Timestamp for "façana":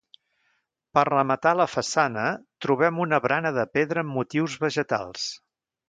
1.73-2.25